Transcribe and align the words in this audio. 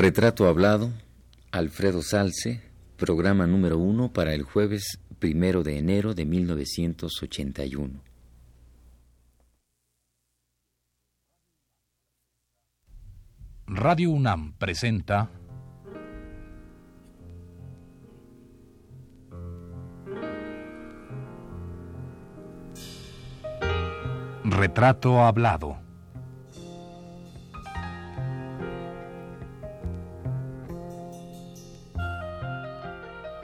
Retrato 0.00 0.46
hablado, 0.46 0.92
Alfredo 1.50 2.02
Salce, 2.02 2.62
programa 2.96 3.48
número 3.48 3.78
uno 3.78 4.12
para 4.12 4.32
el 4.32 4.44
jueves 4.44 5.00
primero 5.18 5.64
de 5.64 5.76
enero 5.76 6.14
de 6.14 6.24
1981. 6.24 8.00
Radio 13.66 14.10
UNAM 14.10 14.52
presenta 14.52 15.30
Retrato 24.44 25.24
hablado. 25.24 25.87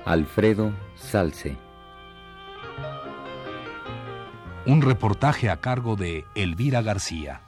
Alfredo 0.06 0.70
Salce. 0.96 1.56
Un 4.66 4.82
reportaje 4.82 5.48
a 5.48 5.62
cargo 5.62 5.96
de 5.96 6.27
Elvira 6.34 6.82
García. 6.82 7.40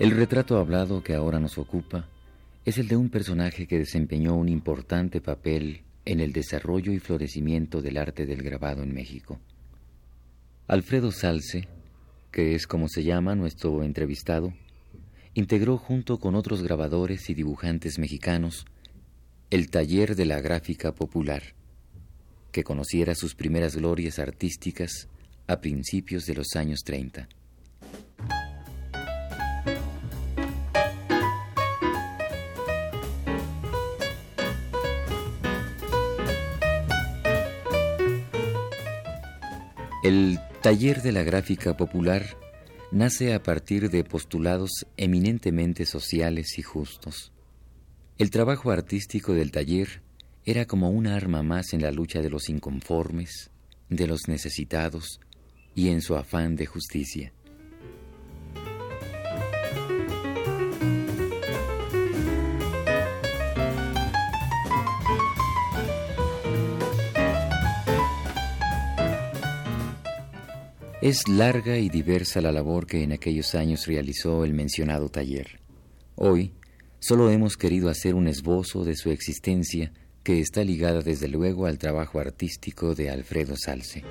El 0.00 0.10
retrato 0.10 0.58
hablado 0.58 1.04
que 1.04 1.14
ahora 1.14 1.38
nos 1.38 1.58
ocupa 1.58 2.06
es 2.64 2.78
el 2.78 2.88
de 2.88 2.96
un 2.96 3.08
personaje 3.08 3.68
que 3.68 3.78
desempeñó 3.78 4.34
un 4.34 4.48
importante 4.48 5.20
papel 5.20 5.84
en 6.04 6.20
el 6.20 6.32
desarrollo 6.32 6.92
y 6.92 6.98
florecimiento 6.98 7.82
del 7.82 7.96
arte 7.96 8.26
del 8.26 8.42
grabado 8.42 8.82
en 8.82 8.92
México. 8.92 9.40
Alfredo 10.66 11.10
Salce, 11.10 11.68
que 12.30 12.54
es 12.54 12.66
como 12.66 12.88
se 12.88 13.02
llama 13.02 13.34
nuestro 13.34 13.82
entrevistado, 13.82 14.52
integró 15.34 15.78
junto 15.78 16.18
con 16.18 16.34
otros 16.34 16.62
grabadores 16.62 17.28
y 17.30 17.34
dibujantes 17.34 17.98
mexicanos 17.98 18.66
el 19.50 19.68
taller 19.70 20.14
de 20.14 20.26
la 20.26 20.40
gráfica 20.40 20.94
popular, 20.94 21.42
que 22.52 22.62
conociera 22.62 23.14
sus 23.14 23.34
primeras 23.34 23.76
glorias 23.76 24.18
artísticas 24.18 25.08
a 25.46 25.60
principios 25.60 26.24
de 26.24 26.34
los 26.34 26.54
años 26.54 26.80
30. 26.84 27.28
El 40.02 40.38
taller 40.62 41.02
de 41.02 41.12
la 41.12 41.22
gráfica 41.22 41.76
popular 41.76 42.24
nace 42.90 43.34
a 43.34 43.42
partir 43.42 43.90
de 43.90 44.02
postulados 44.02 44.86
eminentemente 44.96 45.84
sociales 45.84 46.58
y 46.58 46.62
justos. 46.62 47.32
El 48.16 48.30
trabajo 48.30 48.70
artístico 48.70 49.34
del 49.34 49.50
taller 49.50 50.00
era 50.46 50.64
como 50.64 50.88
una 50.88 51.16
arma 51.16 51.42
más 51.42 51.74
en 51.74 51.82
la 51.82 51.90
lucha 51.90 52.22
de 52.22 52.30
los 52.30 52.48
inconformes, 52.48 53.50
de 53.90 54.06
los 54.06 54.26
necesitados 54.26 55.20
y 55.74 55.90
en 55.90 56.00
su 56.00 56.16
afán 56.16 56.56
de 56.56 56.64
justicia. 56.64 57.34
Es 71.02 71.28
larga 71.28 71.78
y 71.78 71.88
diversa 71.88 72.42
la 72.42 72.52
labor 72.52 72.86
que 72.86 73.02
en 73.02 73.12
aquellos 73.12 73.54
años 73.54 73.86
realizó 73.86 74.44
el 74.44 74.52
mencionado 74.52 75.08
taller. 75.08 75.58
Hoy 76.14 76.52
solo 76.98 77.30
hemos 77.30 77.56
querido 77.56 77.88
hacer 77.88 78.14
un 78.14 78.28
esbozo 78.28 78.84
de 78.84 78.94
su 78.96 79.10
existencia 79.10 79.94
que 80.22 80.40
está 80.40 80.62
ligada 80.62 81.00
desde 81.00 81.28
luego 81.28 81.64
al 81.64 81.78
trabajo 81.78 82.20
artístico 82.20 82.94
de 82.94 83.08
Alfredo 83.08 83.56
Salce. 83.56 84.04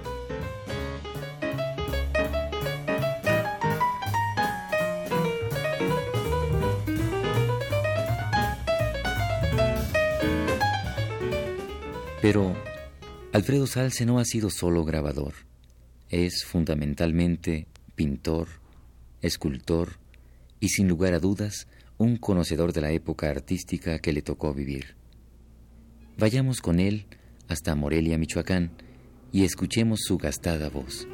Pero 12.19 12.55
Alfredo 13.31 13.67
Salce 13.67 14.07
no 14.07 14.17
ha 14.17 14.25
sido 14.25 14.49
solo 14.49 14.83
grabador 14.85 15.48
es 16.09 16.43
fundamentalmente 16.43 17.67
pintor, 17.95 18.47
escultor 19.21 19.99
y 20.59 20.69
sin 20.69 20.87
lugar 20.87 21.13
a 21.13 21.19
dudas 21.19 21.67
un 21.97 22.17
conocedor 22.17 22.73
de 22.73 22.81
la 22.81 22.91
época 22.91 23.29
artística 23.29 23.99
que 23.99 24.13
le 24.13 24.21
tocó 24.21 24.53
vivir. 24.53 24.95
Vayamos 26.17 26.61
con 26.61 26.79
él 26.79 27.05
hasta 27.47 27.75
Morelia, 27.75 28.17
Michoacán, 28.17 28.71
y 29.31 29.43
escuchemos 29.43 29.99
su 30.03 30.17
gastada 30.17 30.69
voz. 30.69 31.07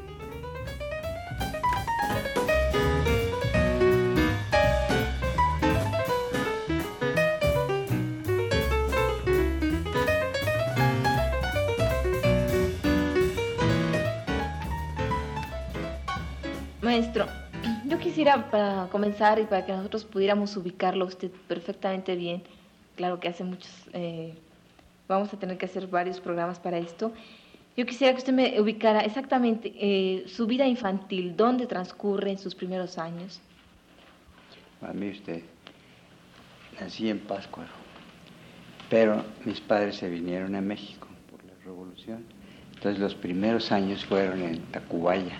Para 18.44 18.88
comenzar 18.90 19.38
y 19.38 19.44
para 19.44 19.64
que 19.64 19.72
nosotros 19.72 20.04
pudiéramos 20.04 20.56
ubicarlo 20.56 21.06
usted 21.06 21.30
perfectamente 21.48 22.14
bien, 22.16 22.42
claro 22.96 23.20
que 23.20 23.28
hace 23.28 23.44
muchos, 23.44 23.70
eh, 23.92 24.34
vamos 25.08 25.32
a 25.32 25.38
tener 25.38 25.58
que 25.58 25.66
hacer 25.66 25.86
varios 25.86 26.20
programas 26.20 26.58
para 26.58 26.78
esto, 26.78 27.12
yo 27.76 27.84
quisiera 27.84 28.12
que 28.14 28.18
usted 28.18 28.32
me 28.32 28.58
ubicara 28.60 29.00
exactamente 29.00 29.72
eh, 29.76 30.24
su 30.28 30.46
vida 30.46 30.66
infantil, 30.66 31.36
dónde 31.36 31.66
transcurre 31.66 32.30
en 32.30 32.38
sus 32.38 32.54
primeros 32.54 32.96
años. 32.96 33.40
A 34.80 34.92
mí 34.92 35.10
usted, 35.10 35.42
nací 36.80 37.10
en 37.10 37.18
Páscuaro, 37.20 37.70
pero 38.88 39.24
mis 39.44 39.60
padres 39.60 39.96
se 39.96 40.08
vinieron 40.08 40.54
a 40.54 40.60
México 40.60 41.08
por 41.30 41.44
la 41.44 41.52
revolución, 41.64 42.24
entonces 42.74 43.00
los 43.00 43.14
primeros 43.14 43.72
años 43.72 44.04
fueron 44.04 44.42
en 44.42 44.58
Tacubaya 44.72 45.38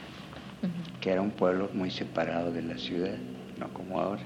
que 1.00 1.10
era 1.10 1.20
un 1.20 1.30
pueblo 1.30 1.70
muy 1.72 1.90
separado 1.90 2.50
de 2.52 2.62
la 2.62 2.78
ciudad, 2.78 3.16
no 3.58 3.68
como 3.72 4.00
ahora, 4.00 4.22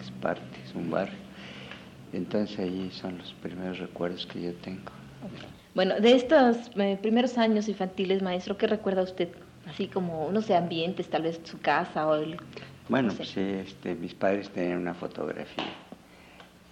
es 0.00 0.10
parte, 0.22 0.42
es 0.64 0.74
un 0.74 0.90
barrio. 0.90 1.18
Entonces 2.12 2.58
ahí 2.58 2.90
son 2.92 3.18
los 3.18 3.32
primeros 3.34 3.78
recuerdos 3.78 4.26
que 4.26 4.42
yo 4.42 4.54
tengo. 4.54 4.90
Bueno, 5.74 6.00
de 6.00 6.14
estos 6.14 6.70
eh, 6.76 6.98
primeros 7.00 7.36
años 7.36 7.68
infantiles, 7.68 8.22
maestro, 8.22 8.56
¿qué 8.56 8.66
recuerda 8.66 9.02
usted? 9.02 9.28
Así 9.66 9.88
como, 9.88 10.30
no 10.32 10.40
sé, 10.40 10.56
ambientes, 10.56 11.08
tal 11.10 11.22
vez 11.22 11.40
su 11.44 11.58
casa 11.58 12.06
o 12.06 12.14
el... 12.14 12.38
Bueno, 12.88 13.12
pues 13.14 13.30
sí, 13.30 13.40
este, 13.40 13.94
mis 13.94 14.14
padres 14.14 14.48
tenían 14.50 14.78
una 14.78 14.94
fotografía. 14.94 15.64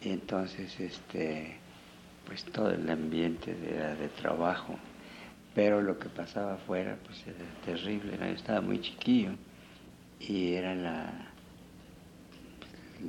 Y 0.00 0.10
entonces, 0.10 0.78
este, 0.78 1.56
pues 2.26 2.44
todo 2.44 2.70
el 2.70 2.88
ambiente 2.88 3.56
era 3.68 3.94
de 3.94 4.08
trabajo 4.08 4.76
pero 5.54 5.80
lo 5.80 5.98
que 5.98 6.08
pasaba 6.08 6.54
afuera 6.54 6.98
pues 7.04 7.24
era 7.26 7.44
terrible, 7.64 8.16
yo 8.18 8.24
estaba 8.24 8.60
muy 8.60 8.80
chiquillo 8.80 9.30
y 10.20 10.54
era 10.54 10.74
la, 10.74 11.12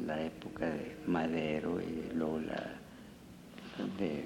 la 0.06 0.22
época 0.22 0.66
de 0.66 0.96
Madero 1.08 1.82
y 1.82 2.14
luego 2.14 2.40
la 2.40 2.86
de 3.98 4.26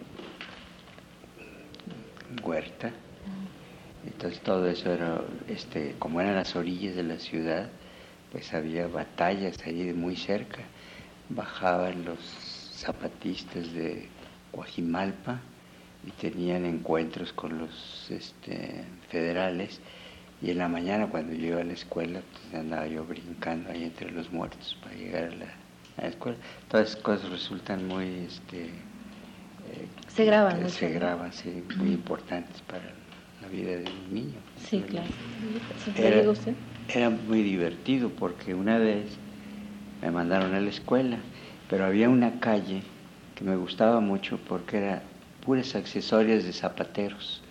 Huerta. 2.44 2.92
Entonces 4.06 4.42
todo 4.42 4.68
eso 4.68 4.92
era, 4.92 5.22
este, 5.48 5.96
como 6.00 6.22
eran 6.22 6.36
las 6.36 6.56
orillas 6.56 6.96
de 6.96 7.04
la 7.04 7.20
ciudad, 7.20 7.70
pues 8.32 8.54
había 8.54 8.88
batallas 8.88 9.58
allí 9.66 9.92
muy 9.94 10.16
cerca. 10.16 10.60
Bajaban 11.30 12.06
los 12.06 12.20
zapatistas 12.74 13.72
de 13.74 14.08
Guajimalpa 14.52 15.42
y 16.06 16.12
tenían 16.12 16.66
encuentros 16.66 17.34
con 17.34 17.58
los 17.58 18.08
este, 18.10 18.84
federales 19.10 19.80
y 20.42 20.52
en 20.52 20.60
la 20.60 20.70
mañana 20.70 21.08
cuando 21.08 21.34
yo 21.34 21.48
iba 21.48 21.62
a 21.62 21.64
la 21.64 21.74
escuela 21.74 22.22
pues 22.32 22.62
andaba 22.62 22.88
yo 22.88 23.04
brincando 23.04 23.70
ahí 23.72 23.84
entre 23.84 24.12
los 24.12 24.32
muertos 24.32 24.78
para 24.82 24.96
llegar 24.96 25.24
a 25.26 25.36
la, 25.36 26.08
escuela. 26.08 26.38
Todas 26.70 26.92
esas 26.92 27.02
cosas 27.02 27.30
resultan 27.30 27.86
muy... 27.88 28.06
Este, 28.28 28.68
eh, 28.68 29.88
se 30.08 30.24
graban. 30.24 30.66
Eh, 30.66 30.70
se 30.70 30.90
graban, 30.90 31.34
sí, 31.34 31.64
muy 31.78 31.92
importantes 31.92 32.62
para 32.62 32.94
la 33.42 33.48
vida 33.50 33.72
de 33.72 33.86
un 33.90 34.14
niño. 34.14 34.40
Sí, 34.58 34.82
claro. 34.88 35.08
Era, 35.98 36.24
era 36.88 37.10
muy 37.10 37.44
divertido 37.44 38.10
porque 38.10 38.54
una 38.54 38.78
vez 38.78 39.18
me 40.02 40.10
mandaron 40.12 40.54
a 40.54 40.62
la 40.62 40.70
escuela, 40.70 41.18
pero 41.70 41.86
había 41.86 42.08
una 42.08 42.40
calle 42.40 42.82
que 43.36 43.44
me 43.44 43.58
gustaba 43.58 44.00
mucho 44.00 44.40
porque 44.48 44.78
era 44.78 45.04
puras 45.46 45.76
accesorios 45.76 46.44
de 46.44 46.54
zapateros. 46.54 47.42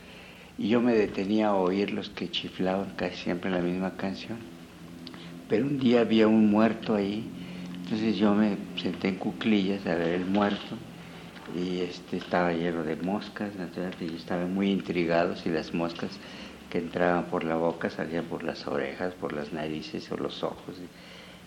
Y 0.56 0.68
yo 0.68 0.80
me 0.80 0.94
detenía 0.94 1.48
a 1.48 1.54
oír 1.54 1.92
los 1.92 2.08
que 2.10 2.30
chiflaban 2.30 2.92
casi 2.96 3.16
siempre 3.16 3.50
la 3.50 3.60
misma 3.60 3.96
canción. 3.96 4.38
Pero 5.48 5.66
un 5.66 5.78
día 5.78 6.00
había 6.00 6.28
un 6.28 6.50
muerto 6.50 6.94
ahí, 6.94 7.24
entonces 7.82 8.16
yo 8.16 8.34
me 8.34 8.56
senté 8.76 9.08
en 9.08 9.16
cuclillas 9.16 9.86
a 9.86 9.94
ver 9.94 10.08
el 10.08 10.26
muerto 10.26 10.76
y 11.56 11.80
este 11.80 12.18
estaba 12.18 12.52
lleno 12.52 12.82
de 12.84 12.96
moscas, 12.96 13.54
naturalmente 13.56 14.06
yo 14.06 14.16
estaba 14.16 14.46
muy 14.46 14.70
intrigado 14.70 15.36
si 15.36 15.48
las 15.48 15.72
moscas 15.72 16.10
que 16.70 16.78
entraban 16.78 17.24
por 17.26 17.44
la 17.44 17.56
boca 17.56 17.88
salían 17.88 18.24
por 18.26 18.42
las 18.42 18.66
orejas, 18.66 19.14
por 19.14 19.32
las 19.32 19.52
narices 19.52 20.10
o 20.12 20.16
los 20.16 20.42
ojos. 20.42 20.76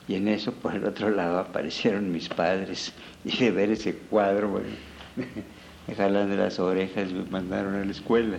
Y 0.07 0.15
en 0.15 0.27
eso, 0.27 0.51
por 0.51 0.73
el 0.73 0.85
otro 0.85 1.09
lado, 1.09 1.39
aparecieron 1.39 2.11
mis 2.11 2.27
padres. 2.27 2.93
Y 3.23 3.38
de 3.38 3.51
ver 3.51 3.69
ese 3.69 3.95
cuadro, 3.95 4.61
me 5.91 5.95
jalan 5.95 6.29
de 6.29 6.38
las 6.38 6.57
orejas 6.57 7.09
y 7.11 7.13
me 7.13 7.25
mandaron 7.25 7.75
a 7.75 7.83
la 7.83 7.91
escuela. 7.91 8.38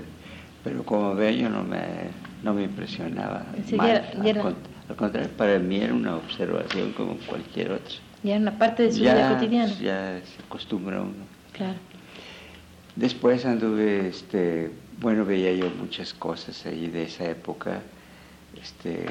Pero 0.64 0.84
como 0.84 1.14
veo, 1.14 1.30
yo 1.30 1.50
no 1.50 1.62
me, 1.62 1.82
no 2.42 2.54
me 2.54 2.64
impresionaba. 2.64 3.44
al, 3.78 4.96
contrario, 4.96 5.30
para 5.36 5.58
mí 5.58 5.76
era 5.76 5.92
una 5.92 6.16
observación 6.16 6.92
como 6.92 7.16
cualquier 7.26 7.72
otra. 7.72 7.94
Ya 8.22 8.36
era 8.36 8.40
una 8.40 8.58
parte 8.58 8.84
de 8.84 8.92
su 8.92 9.00
vida 9.00 9.34
cotidiana. 9.34 9.72
Ya 9.74 10.20
se 10.24 10.42
acostumbra 10.46 11.02
uno. 11.02 11.12
Claro. 11.52 11.78
Después 12.96 13.44
anduve, 13.44 14.08
este, 14.08 14.70
bueno, 15.00 15.24
veía 15.24 15.52
yo 15.52 15.70
muchas 15.70 16.14
cosas 16.14 16.64
ahí 16.66 16.88
de 16.88 17.04
esa 17.04 17.28
época, 17.28 17.80
este, 18.62 19.06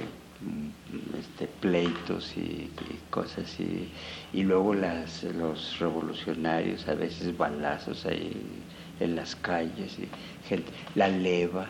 este 1.20 1.48
pleitos 1.48 2.36
y, 2.38 2.70
cosas 3.10 3.46
así, 3.46 3.90
y 4.34 4.44
luego 4.44 4.74
las, 4.74 5.24
los 5.24 5.80
revolucionarios, 5.80 6.88
a 6.88 6.96
veces 6.96 7.38
balazos 7.38 8.06
ahí 8.06 8.36
en 9.00 9.16
las 9.16 9.36
calles, 9.36 9.98
y 10.00 10.08
gente, 10.48 10.72
la 10.96 11.08
leva, 11.08 11.68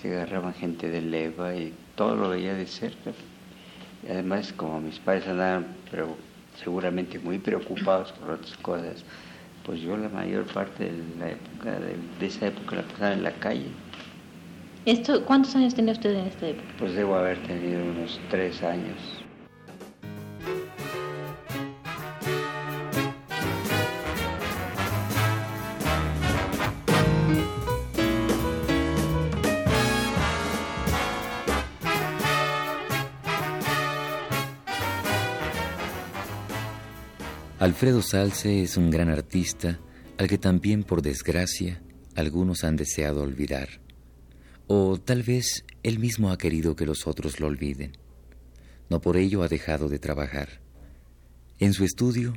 que 0.00 0.14
agarraban 0.14 0.54
gente 0.54 0.88
de 0.88 1.00
leva 1.00 1.54
y 1.54 1.72
todo 1.96 2.14
lo 2.14 2.30
veía 2.30 2.54
de 2.54 2.66
cerca. 2.66 3.12
Y 4.06 4.12
además, 4.12 4.52
como 4.52 4.80
mis 4.80 4.98
padres 4.98 5.26
andaban, 5.26 5.66
pero 5.90 6.16
seguramente 6.62 7.18
muy 7.18 7.38
preocupados 7.38 8.12
por 8.12 8.30
otras 8.30 8.56
cosas, 8.58 9.04
pues 9.64 9.80
yo 9.80 9.96
la 9.96 10.08
mayor 10.08 10.44
parte 10.46 10.84
de 10.84 11.02
la 11.18 11.30
época, 11.30 11.78
de, 11.80 12.26
esa 12.26 12.46
época 12.46 12.76
la 12.76 12.82
pasaba 12.82 13.12
en 13.12 13.22
la 13.22 13.32
calle. 13.32 13.66
Esto, 14.88 15.22
¿Cuántos 15.26 15.54
años 15.54 15.74
tenía 15.74 15.92
usted 15.92 16.14
en 16.14 16.28
esta 16.28 16.48
época? 16.48 16.66
Pues 16.78 16.94
debo 16.94 17.14
haber 17.14 17.46
tenido 17.46 17.84
unos 17.84 18.18
tres 18.30 18.62
años. 18.62 18.96
Alfredo 37.58 38.00
Salce 38.00 38.62
es 38.62 38.78
un 38.78 38.88
gran 38.88 39.10
artista 39.10 39.78
al 40.16 40.28
que 40.28 40.38
también, 40.38 40.82
por 40.82 41.02
desgracia, 41.02 41.82
algunos 42.16 42.64
han 42.64 42.76
deseado 42.76 43.20
olvidar. 43.20 43.68
O 44.68 44.98
tal 44.98 45.22
vez 45.22 45.64
él 45.82 45.98
mismo 45.98 46.30
ha 46.30 46.36
querido 46.36 46.76
que 46.76 46.84
los 46.84 47.06
otros 47.06 47.40
lo 47.40 47.46
olviden. 47.46 47.92
No 48.90 49.00
por 49.00 49.16
ello 49.16 49.42
ha 49.42 49.48
dejado 49.48 49.88
de 49.88 49.98
trabajar. 49.98 50.60
En 51.58 51.72
su 51.72 51.84
estudio, 51.84 52.34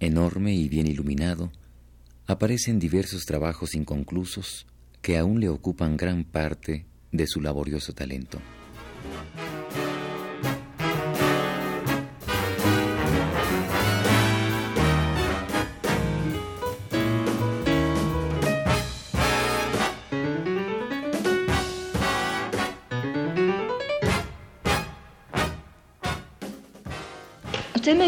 enorme 0.00 0.54
y 0.54 0.70
bien 0.70 0.86
iluminado, 0.86 1.52
aparecen 2.26 2.78
diversos 2.78 3.26
trabajos 3.26 3.74
inconclusos 3.74 4.66
que 5.02 5.18
aún 5.18 5.38
le 5.38 5.50
ocupan 5.50 5.98
gran 5.98 6.24
parte 6.24 6.86
de 7.12 7.26
su 7.26 7.42
laborioso 7.42 7.92
talento. 7.92 8.40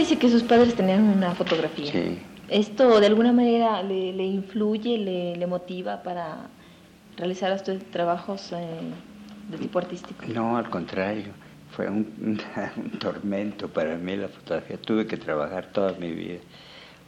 Dice 0.09 0.19
que 0.19 0.31
sus 0.31 0.43
padres 0.43 0.75
tenían 0.75 1.03
una 1.05 1.35
fotografía. 1.35 1.93
Sí. 1.93 2.19
¿Esto 2.49 2.99
de 2.99 3.07
alguna 3.07 3.31
manera 3.31 3.83
le, 3.83 4.25
influye, 4.25 4.97
le, 4.97 5.47
motiva 5.47 6.03
para 6.03 6.49
realizar 7.19 7.53
estos 7.53 7.79
trabajos 7.91 8.53
eh, 8.53 8.57
de 9.51 9.59
tipo 9.59 9.79
artístico? 9.79 10.25
No, 10.29 10.57
al 10.57 10.71
contrario. 10.71 11.33
Fue 11.73 11.89
un, 11.91 12.41
tormento 12.99 13.69
para 13.69 13.99
mí 13.99 14.17
la 14.17 14.29
fotografía. 14.29 14.79
Tuve 14.79 15.07
que 15.07 15.19
trabajar 15.19 15.67
toda 15.73 15.93
mi 15.93 16.11
vida 16.13 16.39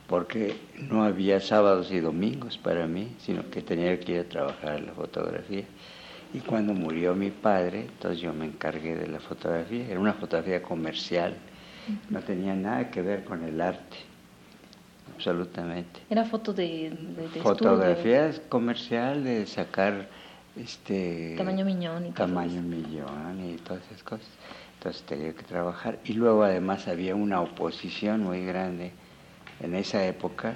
porque 0.06 0.56
no 0.90 1.02
había 1.02 1.40
sábados 1.40 1.90
y 1.92 2.00
domingos 2.00 2.58
para 2.58 2.86
mí, 2.86 3.14
sino 3.18 3.48
que 3.48 3.62
tenía 3.62 3.98
que 3.98 4.12
ir 4.12 4.20
a 4.20 4.24
trabajar 4.24 4.80
la 4.82 4.92
fotografía. 4.92 5.64
Y 6.34 6.40
cuando 6.40 6.74
murió 6.74 7.14
mi 7.14 7.30
padre, 7.30 7.82
entonces 7.82 8.20
yo 8.20 8.34
me 8.34 8.44
encargué 8.44 8.94
de 8.96 9.06
la 9.06 9.20
fotografía. 9.20 9.86
Era 9.88 9.98
una 9.98 10.12
fotografía 10.12 10.60
comercial 10.62 11.34
no 12.08 12.20
tenía 12.20 12.54
nada 12.54 12.90
que 12.90 13.02
ver 13.02 13.24
con 13.24 13.42
el 13.44 13.60
arte, 13.60 13.96
absolutamente. 15.14 16.00
Era 16.08 16.24
foto 16.24 16.52
de, 16.52 16.92
Fotografías 17.42 18.40
comercial 18.48 19.24
de 19.24 19.46
sacar 19.46 20.08
este 20.56 21.34
tamaño 21.36 21.64
millón 21.64 22.06
y 22.06 22.10
tamaño 22.10 22.62
millón 22.62 23.44
y 23.44 23.56
todas 23.56 23.82
esas 23.86 24.02
cosas. 24.02 24.28
Entonces 24.78 25.02
tenía 25.02 25.32
que 25.34 25.42
trabajar 25.42 25.98
y 26.04 26.14
luego 26.14 26.42
además 26.42 26.88
había 26.88 27.14
una 27.14 27.40
oposición 27.40 28.22
muy 28.22 28.44
grande 28.44 28.92
en 29.60 29.74
esa 29.74 30.04
época. 30.06 30.54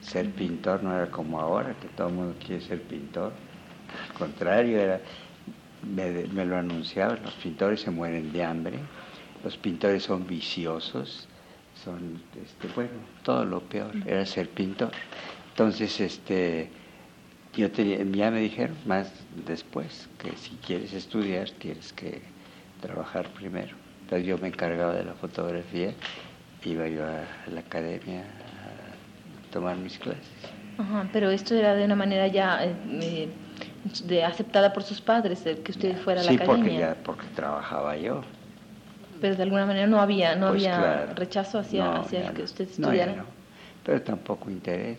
Ser 0.00 0.30
pintor 0.30 0.82
no 0.82 0.94
era 0.94 1.10
como 1.10 1.40
ahora, 1.40 1.74
que 1.80 1.88
todo 1.88 2.08
el 2.08 2.14
mundo 2.14 2.34
quiere 2.44 2.62
ser 2.62 2.80
pintor. 2.82 3.32
Al 4.08 4.14
contrario, 4.14 4.78
era, 4.78 5.00
me, 5.82 6.10
me 6.28 6.44
lo 6.44 6.56
anunciaban, 6.56 7.22
los 7.22 7.34
pintores 7.34 7.80
se 7.80 7.90
mueren 7.90 8.32
de 8.32 8.44
hambre 8.44 8.78
los 9.44 9.56
pintores 9.56 10.02
son 10.04 10.26
viciosos, 10.26 11.28
son, 11.84 12.20
este, 12.42 12.68
bueno, 12.74 12.90
todo 13.22 13.44
lo 13.44 13.60
peor 13.60 13.92
era 14.06 14.24
ser 14.26 14.48
pintor. 14.48 14.90
Entonces, 15.50 16.00
este, 16.00 16.70
yo 17.54 17.68
ya 17.68 18.30
me 18.30 18.40
dijeron 18.40 18.76
más 18.86 19.10
después 19.46 20.08
que 20.18 20.36
si 20.36 20.56
quieres 20.56 20.92
estudiar 20.92 21.50
tienes 21.50 21.92
que 21.92 22.20
trabajar 22.80 23.28
primero. 23.30 23.74
Entonces 24.02 24.26
yo 24.26 24.38
me 24.38 24.48
encargaba 24.48 24.94
de 24.94 25.04
la 25.04 25.14
fotografía, 25.14 25.92
iba 26.64 26.88
yo 26.88 27.04
a, 27.04 27.24
la 27.50 27.60
academia 27.60 28.20
a 28.20 29.52
tomar 29.52 29.76
mis 29.76 29.98
clases. 29.98 30.28
Ajá, 30.78 31.08
pero 31.12 31.30
esto 31.30 31.54
era 31.54 31.74
de 31.74 31.84
una 31.84 31.96
manera 31.96 32.26
ya 32.26 32.64
eh, 32.64 32.74
eh, 33.00 33.28
de 34.04 34.24
aceptada 34.24 34.72
por 34.72 34.82
sus 34.82 35.00
padres, 35.00 35.42
que 35.42 35.70
usted 35.70 35.96
fuera 35.96 36.20
a 36.20 36.24
la 36.24 36.32
academia. 36.32 36.56
Sí, 36.56 36.62
porque 36.62 36.78
ya 36.78 36.96
porque 37.02 37.26
trabajaba 37.34 37.96
yo 37.96 38.22
pero 39.20 39.36
de 39.36 39.42
alguna 39.42 39.66
manera 39.66 39.86
no 39.86 40.00
había 40.00 40.36
no 40.36 40.48
pues 40.50 40.66
había 40.66 41.06
rechazo 41.14 41.58
hacia, 41.58 41.96
hacia 41.96 42.32
que 42.32 42.42
usted 42.42 42.68
estudiara. 42.68 43.16
No, 43.16 43.24
pero 43.84 44.02
tampoco 44.02 44.50
interés. 44.50 44.98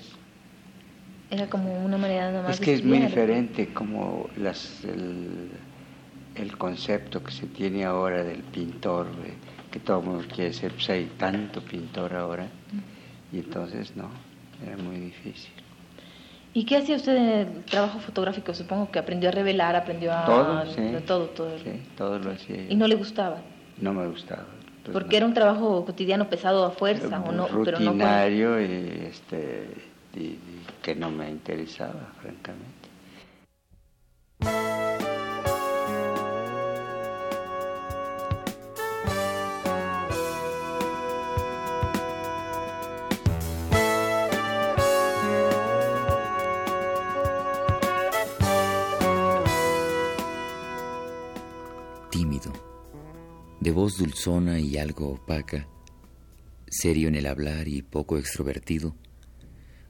Era 1.30 1.48
como 1.48 1.84
una 1.84 1.98
manera 1.98 2.32
nada 2.32 2.44
más 2.44 2.52
Es 2.56 2.60
que 2.62 2.74
es 2.74 2.84
muy 2.86 3.00
diferente 3.00 3.74
como 3.74 4.30
las, 4.38 4.84
el, 4.86 5.50
el, 6.36 6.58
concepto 6.58 7.22
que 7.22 7.32
se 7.32 7.48
tiene 7.48 7.84
ahora 7.84 8.24
del 8.24 8.44
pintor, 8.44 9.08
que 9.70 9.80
todo 9.80 10.00
el 10.00 10.06
mundo 10.06 10.26
quiere 10.34 10.54
ser, 10.54 10.72
pues 10.72 10.90
hay 10.90 11.06
tanto 11.18 11.62
pintor 11.62 12.14
ahora, 12.14 12.48
y 13.34 13.40
entonces 13.40 13.94
no, 13.98 14.10
era 14.66 14.78
muy 14.78 14.98
difícil. 14.98 15.52
¿Y 16.54 16.64
qué 16.64 16.78
hacía 16.78 16.96
usted 16.96 17.16
en 17.16 17.28
el 17.28 17.64
trabajo 17.66 18.00
fotográfico? 18.00 18.54
Supongo 18.54 18.90
que 18.90 18.98
aprendió 18.98 19.30
a 19.30 19.32
revelar, 19.32 19.76
aprendió 19.76 20.12
a... 20.14 20.26
Todo, 20.26 20.66
sí. 20.66 20.82
Todo, 21.06 21.26
todo. 21.28 21.60
Sí, 21.60 21.84
todo 21.96 22.18
lo 22.18 22.32
hacía. 22.32 22.66
¿Y 22.70 22.76
no 22.76 22.88
le 22.88 22.96
gustaba? 22.96 23.42
No 23.80 23.94
me 23.94 24.08
gustaba. 24.08 24.46
Pues 24.84 24.94
Porque 24.94 25.18
era 25.18 25.26
un 25.26 25.34
trabajo 25.34 25.86
cotidiano 25.86 26.30
pesado 26.30 26.66
a 26.66 26.72
fuerza 26.72 27.20
o 27.20 27.32
no, 27.32 27.48
pero 27.64 27.80
no 27.80 27.94
y, 28.62 29.06
este, 29.06 29.68
y 30.16 30.38
que 30.82 30.96
no 30.96 31.10
me 31.12 31.30
interesaba, 31.30 32.14
francamente. 32.22 32.88
Voz 53.78 53.96
dulzona 53.96 54.60
y 54.60 54.76
algo 54.78 55.10
opaca, 55.10 55.68
serio 56.68 57.10
en 57.10 57.14
el 57.14 57.28
hablar 57.28 57.68
y 57.68 57.84
poco 57.84 58.18
extrovertido, 58.18 58.96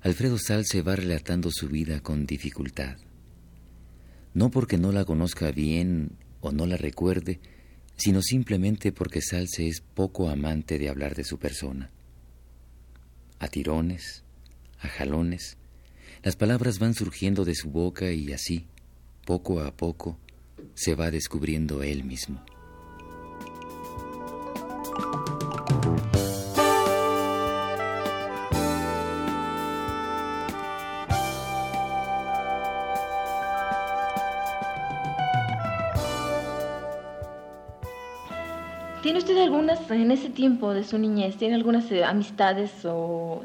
Alfredo 0.02 0.38
Salce 0.38 0.82
va 0.82 0.98
relatando 0.98 1.50
su 1.54 1.70
vida 1.70 2.02
con 2.02 2.26
dificultad. 2.26 2.98
No 4.34 4.52
porque 4.52 4.78
no 4.78 4.92
la 4.92 5.06
conozca 5.06 5.54
bien 5.54 6.18
o 6.42 6.52
no 6.52 6.66
la 6.66 6.76
recuerde, 6.76 7.40
sino 7.96 8.22
simplemente 8.22 8.92
porque 8.92 9.22
Salce 9.22 9.70
es 9.70 9.80
poco 9.80 10.30
amante 10.30 10.80
de 10.80 10.90
hablar 10.90 11.16
de 11.16 11.24
su 11.24 11.40
persona. 11.40 11.90
A 13.40 13.48
tirones, 13.48 14.26
a 14.82 14.90
jalones, 14.90 15.56
las 16.24 16.36
palabras 16.36 16.80
van 16.80 16.94
surgiendo 16.94 17.46
de 17.46 17.56
su 17.56 17.70
boca 17.70 18.12
y 18.12 18.34
así, 18.34 18.68
poco 19.26 19.62
a 19.62 19.78
poco, 19.78 20.20
se 20.74 20.94
va 20.94 21.10
descubriendo 21.10 21.84
él 21.84 22.04
mismo. 22.04 22.44
En 39.96 40.12
ese 40.12 40.30
tiempo 40.30 40.74
de 40.74 40.84
su 40.84 40.98
niñez, 40.98 41.38
tiene 41.38 41.56
algunas 41.56 41.92
eh, 41.92 42.04
amistades 42.04 42.72
o 42.86 43.44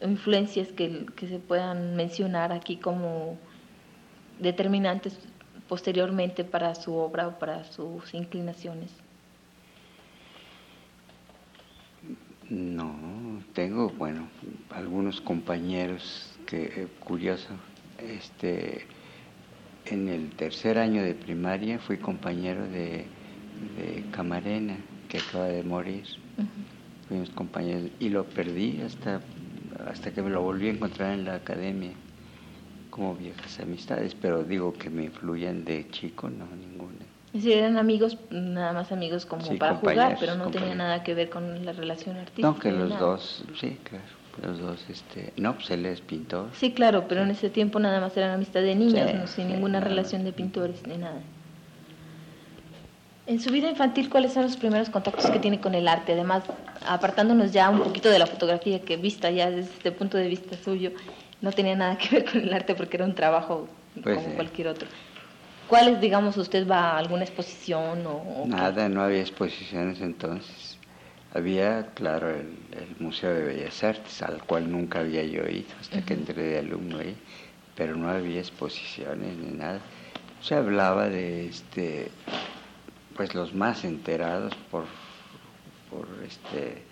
influencias 0.00 0.68
que, 0.72 1.06
que, 1.16 1.28
se 1.28 1.38
puedan 1.38 1.96
mencionar 1.96 2.52
aquí 2.52 2.76
como 2.76 3.36
determinantes 4.40 5.18
posteriormente 5.68 6.44
para 6.44 6.74
su 6.74 6.94
obra 6.94 7.28
o 7.28 7.38
para 7.38 7.64
sus 7.64 8.12
inclinaciones? 8.14 8.90
No, 12.50 13.42
tengo, 13.54 13.88
bueno, 13.90 14.28
algunos 14.70 15.20
compañeros 15.20 16.36
que, 16.46 16.64
eh, 16.64 16.88
curioso, 17.00 17.48
este, 17.98 18.86
en 19.86 20.08
el 20.08 20.30
tercer 20.30 20.78
año 20.78 21.02
de 21.02 21.14
primaria 21.14 21.78
fui 21.78 21.96
compañero 21.96 22.66
de, 22.66 23.06
de 23.76 24.04
Camarena 24.10 24.76
que 25.12 25.18
acaba 25.18 25.44
de 25.44 25.62
morir. 25.62 26.04
Fuimos 27.06 27.28
compañeros 27.28 27.90
y 28.00 28.08
lo 28.08 28.24
perdí 28.24 28.80
hasta, 28.80 29.20
hasta 29.86 30.10
que 30.10 30.22
me 30.22 30.30
lo 30.30 30.40
volví 30.40 30.68
a 30.68 30.70
encontrar 30.70 31.12
en 31.12 31.26
la 31.26 31.34
academia, 31.34 31.90
como 32.88 33.14
viejas 33.14 33.60
amistades, 33.60 34.14
pero 34.14 34.42
digo 34.42 34.72
que 34.72 34.88
me 34.88 35.04
influyen 35.04 35.66
de 35.66 35.86
chico, 35.90 36.30
no, 36.30 36.46
ninguna. 36.56 37.04
Decir, 37.34 37.58
eran 37.58 37.76
amigos, 37.76 38.16
nada 38.30 38.72
más 38.72 38.90
amigos 38.90 39.26
como 39.26 39.54
para 39.58 39.74
jugar, 39.74 40.16
pero 40.18 40.36
no 40.36 40.50
tenía 40.50 40.74
nada 40.74 41.04
que 41.04 41.12
ver 41.14 41.28
con 41.28 41.62
la 41.62 41.72
relación 41.72 42.16
artística. 42.16 42.48
No, 42.48 42.58
que 42.58 42.72
los 42.72 42.98
dos, 42.98 43.44
sí, 43.60 43.76
claro, 43.84 44.04
los 44.42 44.60
dos, 44.60 44.86
este, 44.88 45.34
no, 45.36 45.56
pues 45.56 45.70
él 45.72 45.84
es 45.84 46.00
pintor. 46.00 46.48
Sí, 46.54 46.72
claro, 46.72 47.04
pero 47.06 47.22
en 47.22 47.32
ese 47.32 47.50
tiempo 47.50 47.78
nada 47.78 48.00
más 48.00 48.16
eran 48.16 48.30
amistad 48.30 48.62
de 48.62 48.74
niños, 48.74 49.28
sin 49.28 49.48
ninguna 49.48 49.78
relación 49.80 50.24
de 50.24 50.32
pintores 50.32 50.86
ni 50.86 50.96
nada. 50.96 51.20
En 53.26 53.40
su 53.40 53.50
vida 53.50 53.70
infantil, 53.70 54.10
¿cuáles 54.10 54.32
son 54.32 54.42
los 54.42 54.56
primeros 54.56 54.90
contactos 54.90 55.30
que 55.30 55.38
tiene 55.38 55.60
con 55.60 55.74
el 55.74 55.86
arte? 55.86 56.12
Además, 56.12 56.42
apartándonos 56.86 57.52
ya 57.52 57.70
un 57.70 57.80
poquito 57.80 58.10
de 58.10 58.18
la 58.18 58.26
fotografía 58.26 58.80
que 58.80 58.96
vista 58.96 59.30
ya 59.30 59.48
desde 59.48 59.70
este 59.70 59.92
punto 59.92 60.18
de 60.18 60.26
vista 60.26 60.56
suyo, 60.56 60.90
no 61.40 61.52
tenía 61.52 61.76
nada 61.76 61.96
que 61.98 62.16
ver 62.16 62.24
con 62.30 62.40
el 62.40 62.52
arte 62.52 62.74
porque 62.74 62.96
era 62.96 63.04
un 63.04 63.14
trabajo 63.14 63.68
pues 64.02 64.18
como 64.18 64.34
cualquier 64.34 64.68
otro. 64.68 64.88
¿Cuáles, 65.68 66.00
digamos, 66.00 66.36
usted 66.36 66.68
va 66.68 66.90
a 66.90 66.98
alguna 66.98 67.22
exposición 67.22 68.04
o...? 68.06 68.44
Nada, 68.46 68.88
no 68.88 69.02
había 69.02 69.20
exposiciones 69.20 70.00
entonces. 70.00 70.76
Había, 71.32 71.86
claro, 71.94 72.28
el, 72.28 72.58
Museo 72.98 73.32
de 73.32 73.42
Bellas 73.44 73.82
Artes, 73.84 74.20
al 74.22 74.42
cual 74.42 74.70
nunca 74.70 74.98
había 74.98 75.22
yo 75.22 75.48
ido 75.48 75.68
hasta 75.80 76.02
que 76.02 76.14
entré 76.14 76.42
de 76.42 76.58
alumno 76.58 76.98
ahí, 76.98 77.16
pero 77.74 77.96
no 77.96 78.10
había 78.10 78.40
exposiciones 78.40 79.36
ni 79.36 79.56
nada. 79.56 79.80
Se 80.42 80.56
hablaba 80.56 81.08
de 81.08 81.46
este 81.46 82.10
pues 83.16 83.34
los 83.34 83.54
más 83.54 83.84
enterados 83.84 84.54
por, 84.70 84.84
por 85.90 86.06
este 86.26 86.82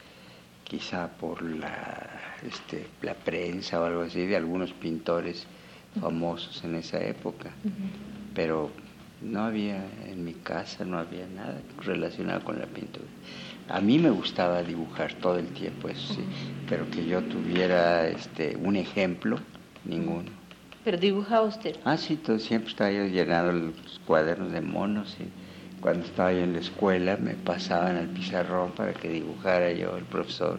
quizá 0.70 1.08
por 1.08 1.42
la, 1.42 2.08
este, 2.46 2.86
la 3.02 3.14
prensa 3.14 3.80
o 3.80 3.84
algo 3.84 4.02
así 4.02 4.24
de 4.24 4.36
algunos 4.36 4.72
pintores 4.72 5.44
famosos 6.00 6.62
en 6.62 6.76
esa 6.76 7.02
época, 7.04 7.50
pero 8.34 8.70
no 9.20 9.42
había 9.42 9.84
en 10.06 10.24
mi 10.24 10.34
casa, 10.34 10.84
no 10.84 10.98
había 10.98 11.26
nada 11.26 11.60
relacionado 11.84 12.44
con 12.44 12.60
la 12.60 12.66
pintura. 12.66 13.06
A 13.68 13.80
mí 13.80 13.98
me 13.98 14.10
gustaba 14.10 14.62
dibujar 14.62 15.14
todo 15.14 15.38
el 15.38 15.48
tiempo, 15.48 15.88
eso 15.88 16.14
sí, 16.14 16.22
pero 16.68 16.88
que 16.88 17.04
yo 17.04 17.20
tuviera 17.22 18.06
este, 18.06 18.56
un 18.56 18.76
ejemplo, 18.76 19.38
ninguno. 19.84 20.30
¿Pero 20.84 20.96
dibujaba 20.96 21.42
usted? 21.42 21.76
Ah, 21.84 21.96
sí, 21.96 22.16
todo, 22.16 22.38
siempre 22.38 22.70
estaba 22.70 22.92
yo 22.92 23.06
llenando 23.06 23.52
los 23.52 24.00
cuadernos 24.06 24.52
de 24.52 24.60
monos 24.60 25.16
y 25.18 25.24
cuando 25.80 26.04
estaba 26.06 26.32
yo 26.32 26.40
en 26.40 26.52
la 26.52 26.60
escuela 26.60 27.16
me 27.16 27.34
pasaban 27.34 27.96
al 27.96 28.08
pizarrón 28.08 28.72
para 28.72 28.92
que 28.92 29.08
dibujara 29.08 29.72
yo, 29.72 29.96
el 29.96 30.04
profesor, 30.04 30.58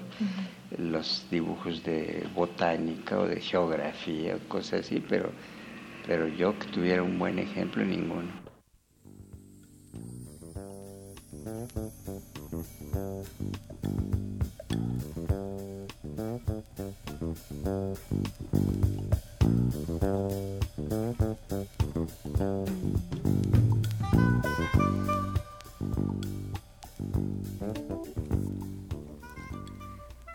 los 0.78 1.28
dibujos 1.30 1.84
de 1.84 2.28
botánica 2.36 3.20
o 3.20 3.28
de 3.28 3.40
geografía 3.40 4.36
o 4.36 4.50
cosas 4.50 4.82
así, 4.82 5.04
pero, 5.08 5.32
pero 6.08 6.28
yo 6.28 6.58
que 6.58 6.68
tuviera 6.68 7.04
un 7.04 7.20
buen 7.20 7.40
ejemplo, 7.40 7.86
ninguno. 7.86 8.32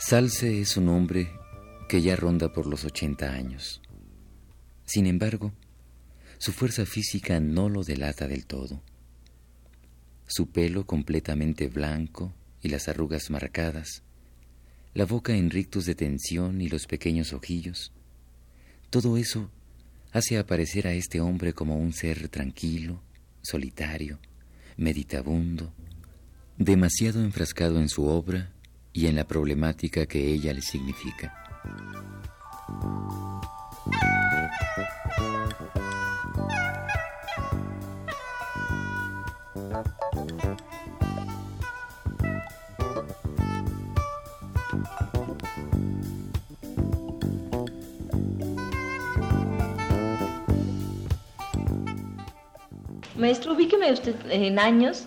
Salce 0.08 0.60
es 0.60 0.76
un 0.76 0.88
hombre 0.88 1.32
que 1.88 2.00
ya 2.00 2.14
ronda 2.14 2.52
por 2.52 2.68
los 2.68 2.84
80 2.84 3.28
años. 3.28 3.82
Sin 4.84 5.04
embargo, 5.04 5.52
su 6.38 6.52
fuerza 6.52 6.86
física 6.86 7.40
no 7.40 7.68
lo 7.68 7.82
delata 7.82 8.28
del 8.28 8.46
todo. 8.46 8.80
Su 10.28 10.48
pelo 10.52 10.86
completamente 10.86 11.66
blanco 11.66 12.32
y 12.62 12.68
las 12.68 12.86
arrugas 12.86 13.30
marcadas, 13.30 14.04
la 14.94 15.06
boca 15.06 15.34
en 15.34 15.50
rictus 15.50 15.86
de 15.86 15.96
tensión 15.96 16.60
y 16.60 16.68
los 16.68 16.86
pequeños 16.86 17.32
ojillos, 17.32 17.90
todo 18.90 19.16
eso 19.16 19.50
hace 20.12 20.38
aparecer 20.38 20.86
a 20.86 20.92
este 20.92 21.20
hombre 21.20 21.52
como 21.52 21.78
un 21.78 21.92
ser 21.92 22.28
tranquilo, 22.28 23.02
solitario, 23.42 24.20
meditabundo, 24.76 25.72
demasiado 26.58 27.24
enfrascado 27.24 27.80
en 27.80 27.88
su 27.88 28.06
obra 28.06 28.52
y 28.96 29.06
en 29.08 29.16
la 29.16 29.24
problemática 29.24 30.06
que 30.06 30.18
ella 30.26 30.54
le 30.54 30.62
significa. 30.62 31.30
Maestro, 53.14 53.52
ubíqueme 53.52 53.92
usted 53.92 54.14
en 54.30 54.58
años 54.58 55.04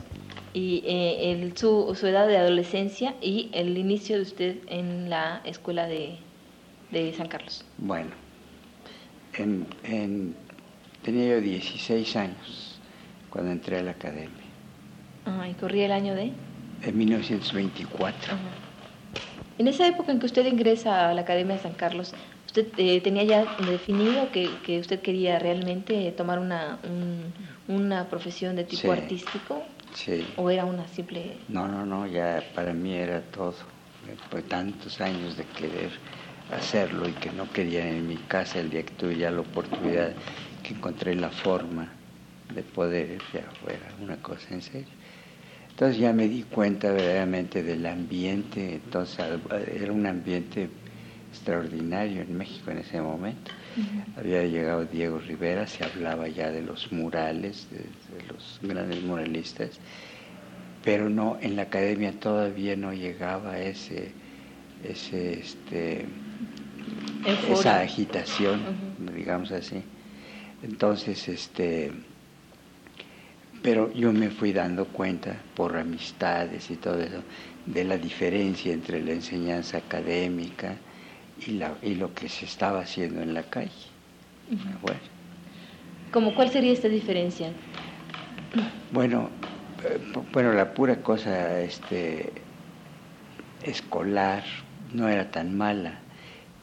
y 0.53 0.83
eh, 0.85 1.31
el, 1.31 1.55
su, 1.55 1.95
su, 1.95 2.07
edad 2.07 2.27
de 2.27 2.37
adolescencia 2.37 3.15
y 3.21 3.49
el 3.53 3.77
inicio 3.77 4.15
de 4.17 4.21
usted 4.23 4.57
en 4.67 5.09
la 5.09 5.41
escuela 5.45 5.87
de, 5.87 6.17
de 6.91 7.13
San 7.13 7.27
Carlos. 7.27 7.63
Bueno, 7.77 8.11
en, 9.33 9.67
en, 9.83 10.35
tenía 11.03 11.35
yo 11.35 11.41
16 11.41 12.15
años 12.15 12.79
cuando 13.29 13.51
entré 13.51 13.79
a 13.79 13.83
la 13.83 13.91
academia. 13.91 14.29
Ah, 15.25 15.47
¿Y 15.49 15.53
corría 15.53 15.85
el 15.85 15.91
año 15.91 16.15
de? 16.15 16.31
En 16.81 16.97
1924. 16.97 18.33
En 19.57 19.67
esa 19.67 19.85
época 19.87 20.11
en 20.11 20.19
que 20.19 20.25
usted 20.25 20.45
ingresa 20.45 21.09
a 21.09 21.13
la 21.13 21.21
Academia 21.21 21.57
de 21.57 21.61
San 21.61 21.73
Carlos, 21.73 22.13
¿usted 22.45 22.67
eh, 22.77 23.01
tenía 23.01 23.23
ya 23.23 23.57
definido 23.69 24.31
que, 24.31 24.49
que, 24.65 24.79
usted 24.79 25.01
quería 25.01 25.37
realmente 25.37 26.11
tomar 26.13 26.39
una, 26.39 26.79
un, 26.83 27.33
una 27.67 28.07
profesión 28.07 28.55
de 28.55 28.63
tipo 28.63 28.83
sí. 28.83 28.89
artístico? 28.89 29.61
Sí. 29.93 30.25
¿O 30.37 30.49
era 30.49 30.65
una 30.65 30.87
simple...? 30.87 31.37
No, 31.47 31.67
no, 31.67 31.85
no, 31.85 32.07
ya 32.07 32.43
para 32.55 32.73
mí 32.73 32.93
era 32.93 33.21
todo. 33.21 33.55
Después 34.05 34.47
tantos 34.47 35.01
años 35.01 35.35
de 35.35 35.45
querer 35.45 35.91
hacerlo 36.55 37.07
y 37.07 37.11
que 37.13 37.31
no 37.31 37.51
quería 37.51 37.87
en 37.87 38.07
mi 38.07 38.15
casa 38.15 38.59
el 38.59 38.69
día 38.69 38.83
que 38.83 38.93
tuve 38.93 39.17
ya 39.17 39.29
la 39.29 39.41
oportunidad, 39.41 40.13
que 40.63 40.73
encontré 40.73 41.15
la 41.15 41.29
forma 41.29 41.89
de 42.53 42.63
poder, 42.63 43.19
ya 43.33 43.43
fuera 43.63 43.93
una 44.01 44.17
cosa 44.17 44.47
en 44.51 44.61
serio. 44.61 44.87
Entonces 45.71 45.97
ya 45.97 46.11
me 46.11 46.27
di 46.27 46.43
cuenta 46.43 46.91
verdaderamente 46.91 47.63
del 47.63 47.85
ambiente, 47.85 48.75
entonces 48.75 49.25
era 49.73 49.93
un 49.93 50.05
ambiente 50.05 50.69
extraordinario 51.31 52.21
en 52.21 52.37
México 52.37 52.71
en 52.71 52.79
ese 52.79 53.01
momento. 53.01 53.51
Había 54.17 54.43
llegado 54.43 54.85
Diego 54.85 55.19
Rivera, 55.19 55.67
se 55.67 55.83
hablaba 55.83 56.27
ya 56.27 56.51
de 56.51 56.61
los 56.61 56.91
murales, 56.91 57.67
de, 57.71 57.85
los 58.27 58.59
grandes 58.61 59.01
muralistas, 59.03 59.79
pero 60.83 61.09
no, 61.09 61.37
en 61.41 61.55
la 61.55 61.63
academia 61.63 62.11
todavía 62.19 62.75
no 62.75 62.93
llegaba 62.93 63.59
ese, 63.59 64.11
ese 64.83 65.39
este, 65.39 66.05
esa 67.49 67.81
agitación, 67.81 68.59
digamos 69.15 69.51
así. 69.51 69.81
Entonces, 70.63 71.27
este, 71.29 71.91
pero 73.61 73.93
yo 73.93 74.11
me 74.11 74.29
fui 74.29 74.51
dando 74.51 74.85
cuenta 74.85 75.41
por 75.55 75.77
amistades 75.77 76.69
y 76.71 76.75
todo 76.75 76.99
eso 77.01 77.21
de 77.65 77.83
la 77.83 77.97
diferencia 77.97 78.73
entre 78.73 79.03
la 79.03 79.11
enseñanza 79.11 79.77
académica 79.77 80.75
y, 81.47 81.51
la, 81.51 81.73
y 81.81 81.95
lo 81.95 82.13
que 82.13 82.29
se 82.29 82.45
estaba 82.45 82.81
haciendo 82.81 83.21
en 83.21 83.33
la 83.33 83.43
calle. 83.43 83.71
Bueno. 84.81 84.99
¿Cómo 86.11 86.33
cuál 86.33 86.49
sería 86.49 86.73
esta 86.73 86.87
diferencia? 86.87 87.51
Bueno, 88.91 89.29
eh, 89.85 89.99
bueno, 90.33 90.53
la 90.53 90.73
pura 90.73 90.97
cosa 90.97 91.61
este, 91.61 92.31
escolar 93.63 94.43
no 94.93 95.07
era 95.07 95.29
tan 95.29 95.55
mala, 95.55 95.99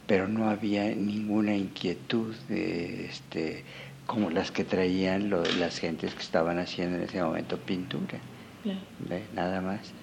pero 0.05 0.27
no 0.27 0.49
había 0.49 0.83
ninguna 0.93 1.55
inquietud 1.55 2.35
de, 2.49 3.05
este, 3.05 3.63
como 4.05 4.29
las 4.29 4.51
que 4.51 4.63
traían 4.63 5.29
las 5.29 5.79
gentes 5.79 6.13
que 6.13 6.21
estaban 6.21 6.59
haciendo 6.59 6.97
en 6.97 7.03
ese 7.03 7.21
momento 7.21 7.57
pintura. 7.57 8.19
Nada 9.33 9.61
más. 9.61 9.93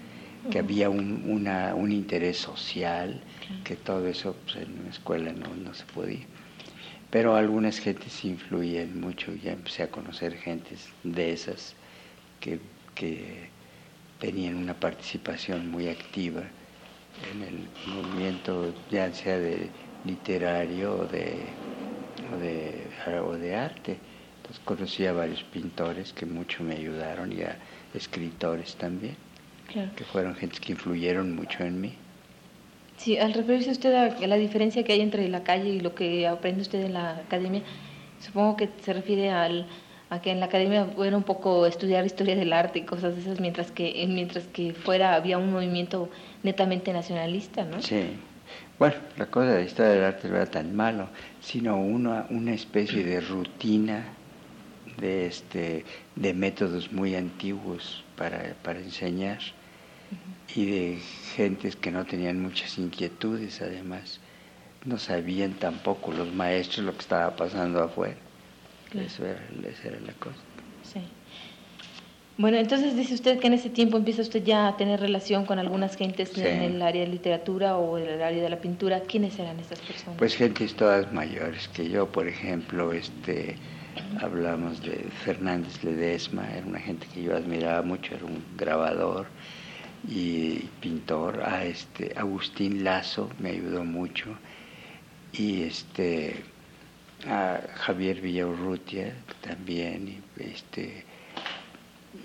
Que 0.50 0.58
había 0.58 0.90
un, 0.90 1.24
una, 1.26 1.74
un 1.74 1.90
interés 1.92 2.36
social, 2.38 3.20
que 3.64 3.76
todo 3.76 4.06
eso 4.06 4.36
pues, 4.44 4.56
en 4.56 4.84
la 4.84 4.90
escuela 4.90 5.32
no, 5.32 5.54
no 5.54 5.74
se 5.74 5.84
podía. 5.86 6.24
Pero 7.10 7.36
algunas 7.36 7.78
gentes 7.78 8.24
influían 8.24 9.00
mucho, 9.00 9.32
ya 9.34 9.52
empecé 9.52 9.84
a 9.84 9.90
conocer 9.90 10.36
gentes 10.36 10.88
de 11.04 11.32
esas 11.32 11.74
que, 12.40 12.58
que 12.94 13.48
tenían 14.18 14.56
una 14.56 14.74
participación 14.74 15.70
muy 15.70 15.88
activa 15.88 16.42
en 17.32 17.42
el 17.42 17.68
movimiento, 17.86 18.74
ya 18.90 19.12
sea 19.12 19.38
de 19.38 19.70
literario 20.04 20.98
o 21.00 21.06
de, 21.06 21.46
o 23.22 23.36
de, 23.36 23.54
arte. 23.54 23.98
Entonces 24.36 24.62
conocí 24.64 25.06
a 25.06 25.12
varios 25.12 25.42
pintores 25.44 26.12
que 26.12 26.26
mucho 26.26 26.62
me 26.62 26.74
ayudaron 26.74 27.32
y 27.32 27.42
a 27.42 27.56
escritores 27.94 28.76
también, 28.76 29.16
que 29.96 30.04
fueron 30.04 30.34
gentes 30.34 30.60
que 30.60 30.72
influyeron 30.72 31.34
mucho 31.34 31.64
en 31.64 31.80
mí. 31.80 31.94
Sí, 32.96 33.18
al 33.18 33.34
referirse 33.34 33.70
usted 33.70 33.94
a 33.94 34.26
la 34.26 34.36
diferencia 34.36 34.84
que 34.84 34.92
hay 34.92 35.00
entre 35.00 35.28
la 35.28 35.42
calle 35.42 35.68
y 35.68 35.80
lo 35.80 35.94
que 35.94 36.26
aprende 36.26 36.62
usted 36.62 36.84
en 36.84 36.94
la 36.94 37.16
academia, 37.16 37.62
supongo 38.20 38.56
que 38.56 38.68
se 38.82 38.92
refiere 38.92 39.30
al, 39.30 39.66
a 40.10 40.22
que 40.22 40.30
en 40.30 40.40
la 40.40 40.46
academia 40.46 40.86
era 40.98 41.16
un 41.16 41.24
poco 41.24 41.66
estudiar 41.66 42.06
historia 42.06 42.36
del 42.36 42.52
arte 42.52 42.78
y 42.80 42.82
cosas 42.82 43.16
de 43.16 43.22
esas, 43.22 43.40
mientras 43.40 43.72
que, 43.72 44.04
mientras 44.08 44.46
que 44.46 44.72
fuera 44.72 45.14
había 45.14 45.38
un 45.38 45.52
movimiento 45.52 46.08
netamente 46.42 46.92
nacionalista, 46.92 47.64
¿no? 47.64 47.82
Sí. 47.82 48.04
Bueno, 48.78 48.94
la 49.16 49.26
cosa 49.26 49.46
de 49.46 49.60
la 49.60 49.66
historia 49.66 49.92
del 49.92 50.04
arte 50.04 50.28
no 50.28 50.36
era 50.36 50.46
tan 50.46 50.74
malo, 50.74 51.08
sino 51.40 51.76
una, 51.76 52.26
una 52.30 52.54
especie 52.54 53.04
de 53.04 53.20
rutina 53.20 54.04
de, 54.98 55.26
este, 55.26 55.84
de 56.14 56.34
métodos 56.34 56.92
muy 56.92 57.14
antiguos 57.16 58.04
para, 58.16 58.54
para 58.62 58.78
enseñar 58.78 59.38
y 60.54 60.66
de 60.66 60.98
gentes 61.34 61.76
que 61.76 61.90
no 61.90 62.04
tenían 62.04 62.40
muchas 62.40 62.78
inquietudes 62.78 63.60
además. 63.60 64.20
No 64.84 64.98
sabían 64.98 65.54
tampoco 65.54 66.12
los 66.12 66.32
maestros 66.32 66.84
lo 66.86 66.92
que 66.92 67.00
estaba 67.00 67.34
pasando 67.34 67.82
afuera. 67.82 68.16
Eso 68.94 69.24
era, 69.24 69.40
esa 69.68 69.88
era 69.88 70.00
la 70.00 70.12
cosa. 70.12 70.36
Sí. 70.82 71.00
Bueno, 72.36 72.58
entonces 72.58 72.96
dice 72.96 73.14
usted 73.14 73.38
que 73.38 73.46
en 73.46 73.54
ese 73.54 73.70
tiempo 73.70 73.96
empieza 73.96 74.22
usted 74.22 74.42
ya 74.42 74.66
a 74.66 74.76
tener 74.76 75.00
relación 75.00 75.46
con 75.46 75.60
algunas 75.60 75.96
gentes 75.96 76.36
en 76.36 76.62
el 76.62 76.82
área 76.82 77.02
de 77.02 77.08
literatura 77.08 77.76
o 77.76 77.96
en 77.96 78.08
el 78.08 78.22
área 78.22 78.42
de 78.42 78.50
la 78.50 78.58
pintura. 78.58 79.00
¿Quiénes 79.00 79.38
eran 79.38 79.58
estas 79.60 79.78
personas? 79.80 80.18
Pues 80.18 80.36
gentes 80.36 80.74
todas 80.74 81.12
mayores 81.12 81.68
que 81.68 81.88
yo, 81.88 82.10
por 82.10 82.26
ejemplo, 82.26 82.92
este, 82.92 83.56
hablamos 84.20 84.82
de 84.82 85.06
Fernández 85.24 85.82
Ledesma, 85.84 86.44
era 86.56 86.66
una 86.66 86.80
gente 86.80 87.06
que 87.14 87.22
yo 87.22 87.36
admiraba 87.36 87.82
mucho, 87.82 88.14
era 88.16 88.24
un 88.24 88.44
grabador 88.56 89.26
y 90.08 90.68
pintor. 90.80 91.42
A 91.44 91.64
este 91.64 92.12
Agustín 92.16 92.84
Lazo 92.84 93.30
me 93.38 93.50
ayudó 93.50 93.84
mucho 93.84 94.36
y 95.32 95.62
este 95.62 96.44
a 97.26 97.60
Javier 97.76 98.20
Villaurrutia 98.20 99.14
también, 99.40 100.08
y 100.08 100.42
este 100.42 101.04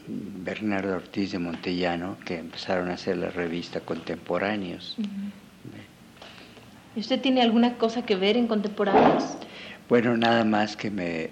Bernardo 0.07 0.95
Ortiz 0.95 1.31
de 1.31 1.39
Montellano, 1.39 2.17
que 2.25 2.37
empezaron 2.37 2.89
a 2.89 2.93
hacer 2.93 3.17
la 3.17 3.29
revista 3.29 3.79
Contemporáneos. 3.79 4.97
¿Y 6.95 6.99
usted 6.99 7.21
tiene 7.21 7.41
alguna 7.41 7.75
cosa 7.77 8.05
que 8.05 8.15
ver 8.15 8.35
en 8.35 8.47
Contemporáneos? 8.47 9.37
Bueno, 9.87 10.17
nada 10.17 10.43
más 10.43 10.75
que 10.75 10.91
me, 10.91 11.29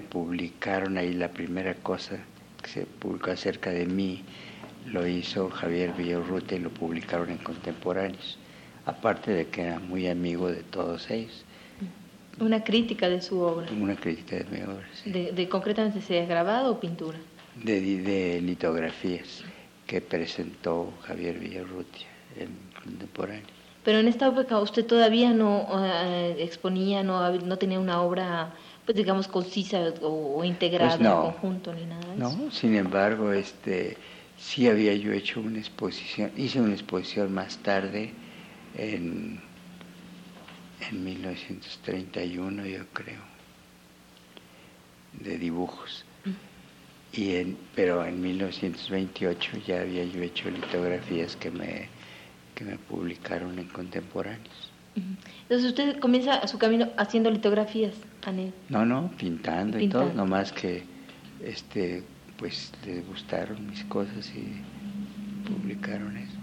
publicaron 0.00 0.96
ahí 0.96 1.12
la 1.12 1.28
primera 1.28 1.74
cosa 1.74 2.18
que 2.62 2.70
se 2.70 2.86
publicó 2.86 3.30
acerca 3.32 3.70
de 3.70 3.86
mí, 3.86 4.22
lo 4.86 5.06
hizo 5.06 5.48
Javier 5.50 5.92
Villaurrutia 5.92 6.56
y 6.56 6.60
lo 6.60 6.70
publicaron 6.70 7.30
en 7.30 7.38
Contemporáneos, 7.38 8.38
aparte 8.86 9.32
de 9.32 9.48
que 9.48 9.62
era 9.62 9.78
muy 9.78 10.08
amigo 10.08 10.48
de 10.48 10.62
todos 10.62 11.10
ellos. 11.10 11.44
Una 12.40 12.64
crítica 12.64 13.08
de 13.08 13.20
su 13.20 13.40
obra. 13.40 13.66
Una 13.72 13.94
crítica 13.94 14.36
de 14.36 14.44
mi 14.44 14.62
obra, 14.62 14.88
sí. 14.94 15.10
¿De, 15.10 15.32
de 15.32 15.48
concretamente 15.48 16.00
sea 16.00 16.24
grabado 16.26 16.72
o 16.72 16.80
pintura? 16.80 17.18
de, 17.56 18.40
litografías 18.40 19.44
que 19.86 20.00
presentó 20.00 20.92
Javier 21.02 21.38
Villarrutia 21.38 22.06
en 22.38 22.50
contemporáneo. 22.82 23.46
Pero 23.84 23.98
en 23.98 24.08
esta 24.08 24.28
época 24.28 24.58
usted 24.60 24.86
todavía 24.86 25.32
no 25.32 25.66
eh, 25.84 26.36
exponía, 26.38 27.02
no, 27.02 27.30
no 27.32 27.58
tenía 27.58 27.80
una 27.80 28.00
obra, 28.00 28.54
pues 28.86 28.96
digamos, 28.96 29.26
concisa 29.26 29.92
o, 30.02 30.44
integrada 30.44 30.96
pues 30.96 31.08
en 31.08 31.16
conjunto 31.16 31.74
ni 31.74 31.84
nada 31.86 32.06
de 32.06 32.16
No, 32.16 32.50
sin 32.50 32.76
embargo, 32.76 33.32
este, 33.32 33.96
sí 34.42 34.68
había 34.68 34.94
yo 34.94 35.12
hecho 35.12 35.40
una 35.40 35.58
exposición, 35.58 36.32
hice 36.36 36.60
una 36.60 36.74
exposición 36.74 37.32
más 37.32 37.58
tarde 37.58 38.12
en, 38.76 39.40
en 40.90 41.04
1931, 41.04 42.66
yo 42.66 42.86
creo, 42.92 43.20
de 45.12 45.38
dibujos 45.38 46.04
y 47.12 47.36
en, 47.36 47.56
pero 47.74 48.04
en 48.04 48.20
1928 48.20 49.58
ya 49.66 49.80
había 49.82 50.04
yo 50.04 50.22
hecho 50.22 50.50
litografías 50.50 51.36
que 51.36 51.50
me, 51.50 51.88
que 52.54 52.64
me 52.64 52.76
publicaron 52.76 53.58
en 53.58 53.68
contemporáneos. 53.68 54.72
Entonces 54.94 55.68
usted 55.68 55.98
comienza 56.00 56.46
su 56.46 56.58
camino 56.58 56.88
haciendo 56.96 57.30
litografías, 57.30 57.94
Anel. 58.26 58.52
No, 58.68 58.84
no, 58.84 59.10
pintando, 59.16 59.78
y 59.78 59.88
todo, 59.88 60.12
nomás 60.12 60.52
que 60.52 60.84
este 61.42 62.02
pues 62.42 62.72
les 62.84 63.06
gustaron 63.06 63.68
mis 63.68 63.84
cosas 63.84 64.28
y 64.34 64.60
publicaron 65.48 66.16
eso. 66.16 66.36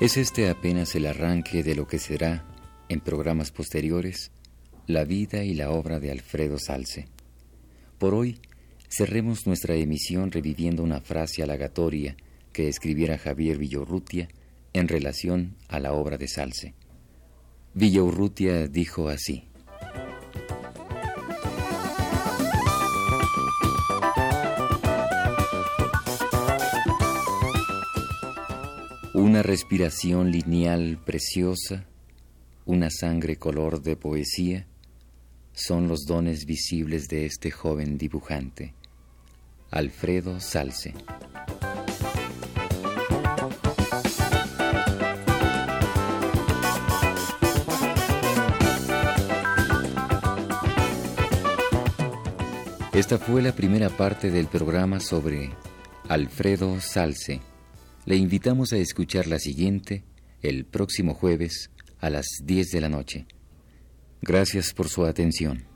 Es 0.00 0.16
este 0.16 0.48
apenas 0.48 0.94
el 0.94 1.04
arranque 1.04 1.62
de 1.62 1.74
lo 1.74 1.86
que 1.86 1.98
será, 1.98 2.46
en 2.88 3.00
programas 3.00 3.50
posteriores, 3.50 4.32
la 4.86 5.04
vida 5.04 5.44
y 5.44 5.52
la 5.52 5.70
obra 5.72 6.00
de 6.00 6.10
Alfredo 6.10 6.58
Salce. 6.58 7.08
Por 7.98 8.14
hoy, 8.14 8.40
cerremos 8.88 9.46
nuestra 9.46 9.74
emisión 9.74 10.32
reviviendo 10.32 10.82
una 10.82 11.02
frase 11.02 11.42
halagatoria 11.42 12.16
que 12.54 12.66
escribiera 12.66 13.18
Javier 13.18 13.58
Villorrutia 13.58 14.30
en 14.72 14.88
relación 14.88 15.56
a 15.68 15.80
la 15.80 15.92
obra 15.92 16.16
de 16.16 16.28
Salce. 16.28 16.72
Villorrutia 17.74 18.68
dijo 18.68 19.10
así. 19.10 19.49
Una 29.20 29.42
respiración 29.42 30.30
lineal 30.30 30.98
preciosa, 31.04 31.84
una 32.64 32.88
sangre 32.88 33.36
color 33.36 33.82
de 33.82 33.94
poesía, 33.94 34.66
son 35.52 35.88
los 35.88 36.06
dones 36.06 36.46
visibles 36.46 37.06
de 37.08 37.26
este 37.26 37.50
joven 37.50 37.98
dibujante, 37.98 38.72
Alfredo 39.70 40.40
Salce. 40.40 40.94
Esta 52.94 53.18
fue 53.18 53.42
la 53.42 53.52
primera 53.52 53.90
parte 53.90 54.30
del 54.30 54.46
programa 54.46 54.98
sobre 54.98 55.50
Alfredo 56.08 56.80
Salce. 56.80 57.49
Le 58.06 58.16
invitamos 58.16 58.72
a 58.72 58.78
escuchar 58.78 59.26
la 59.26 59.38
siguiente 59.38 60.04
el 60.42 60.64
próximo 60.64 61.14
jueves 61.14 61.70
a 62.00 62.08
las 62.08 62.26
10 62.44 62.70
de 62.70 62.80
la 62.80 62.88
noche. 62.88 63.26
Gracias 64.22 64.72
por 64.72 64.88
su 64.88 65.04
atención. 65.04 65.69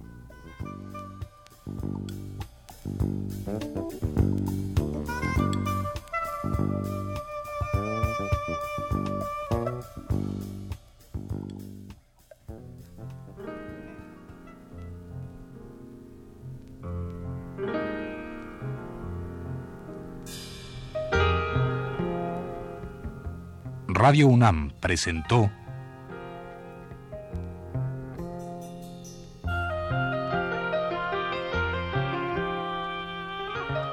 Radio 24.06 24.26
UNAM 24.26 24.70
presentó 24.80 25.50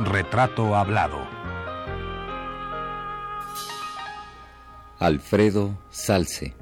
Retrato 0.01 0.75
Hablado. 0.75 1.25
Alfredo 4.99 5.81
Salce. 5.91 6.60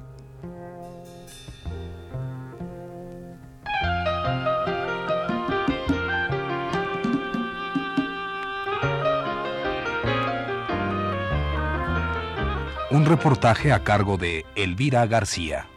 Un 12.92 13.06
reportaje 13.06 13.70
a 13.70 13.84
cargo 13.84 14.16
de 14.16 14.44
Elvira 14.56 15.06
García. 15.06 15.68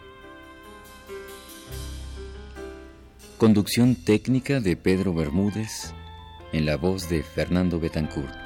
Conducción 3.38 3.94
técnica 3.94 4.60
de 4.60 4.76
Pedro 4.76 5.14
Bermúdez 5.14 5.94
en 6.54 6.66
la 6.66 6.76
voz 6.76 7.10
de 7.10 7.22
Fernando 7.22 7.80
Betancourt. 7.80 8.43